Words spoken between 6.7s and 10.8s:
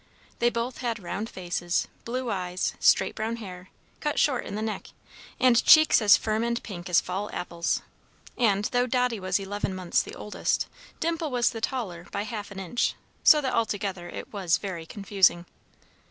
as fall apples; and, though Dotty was eleven months the oldest,